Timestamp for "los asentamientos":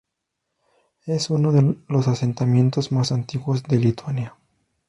1.87-2.91